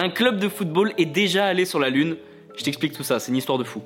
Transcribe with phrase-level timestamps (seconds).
[0.00, 2.18] Un club de football est déjà allé sur la Lune.
[2.56, 3.82] Je t'explique tout ça, c'est une histoire de fou.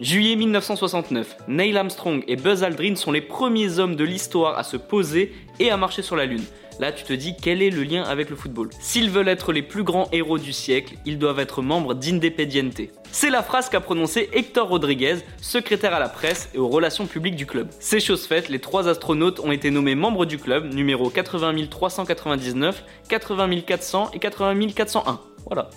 [0.00, 4.78] Juillet 1969, Neil Armstrong et Buzz Aldrin sont les premiers hommes de l'histoire à se
[4.78, 6.42] poser et à marcher sur la Lune.
[6.78, 8.70] Là, tu te dis quel est le lien avec le football?
[8.80, 12.80] S'ils veulent être les plus grands héros du siècle, ils doivent être membres d'Independiente.
[13.12, 17.36] C'est la phrase qu'a prononcée Hector Rodriguez, secrétaire à la presse et aux relations publiques
[17.36, 17.68] du club.
[17.78, 22.84] C'est chose faite, les trois astronautes ont été nommés membres du club, numéro 80 399,
[23.06, 25.20] 80 400 et 80 401.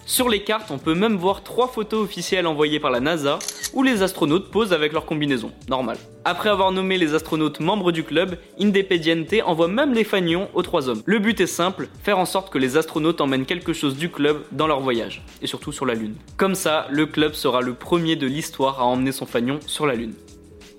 [0.06, 3.40] Sur les cartes, on peut même voir trois photos officielles envoyées par la NASA
[3.74, 5.52] où les astronautes posent avec leur combinaison.
[5.68, 5.98] Normal.
[6.26, 10.90] Après avoir nommé les astronautes membres du club, Independiente envoie même les fanions aux trois
[10.90, 11.02] hommes.
[11.06, 14.44] Le but est simple, faire en sorte que les astronautes emmènent quelque chose du club
[14.52, 16.16] dans leur voyage, et surtout sur la Lune.
[16.38, 19.96] Comme ça, le club sera le premier de l'histoire à emmener son fanion sur la
[19.96, 20.14] Lune.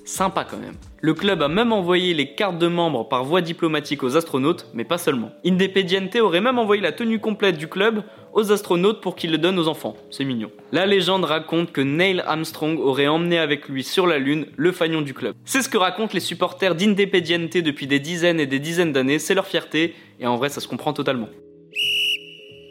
[0.06, 0.76] Sympa quand même.
[1.00, 4.84] Le club a même envoyé les cartes de membres par voie diplomatique aux astronautes, mais
[4.84, 5.32] pas seulement.
[5.46, 8.02] Independiente aurait même envoyé la tenue complète du club
[8.34, 9.96] aux astronautes pour qu'ils le donnent aux enfants.
[10.10, 10.50] C'est mignon.
[10.72, 15.00] La légende raconte que Neil Armstrong aurait emmené avec lui sur la Lune le fanion
[15.00, 15.34] du club.
[15.44, 19.34] C'est ce que racontent les supporters d'Independiente depuis des dizaines et des dizaines d'années, c'est
[19.34, 21.28] leur fierté, et en vrai ça se comprend totalement.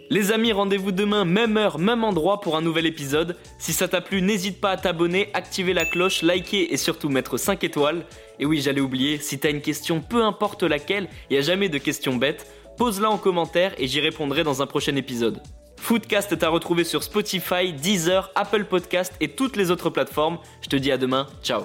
[0.09, 3.35] Les amis, rendez-vous demain, même heure, même endroit pour un nouvel épisode.
[3.57, 7.37] Si ça t'a plu, n'hésite pas à t'abonner, activer la cloche, liker et surtout mettre
[7.37, 8.05] 5 étoiles.
[8.37, 11.79] Et oui, j'allais oublier, si t'as une question, peu importe laquelle, il a jamais de
[11.79, 12.45] questions bêtes,
[12.77, 15.41] pose-la en commentaire et j'y répondrai dans un prochain épisode.
[15.77, 20.37] Foodcast est à retrouver sur Spotify, Deezer, Apple Podcast et toutes les autres plateformes.
[20.61, 21.63] Je te dis à demain, ciao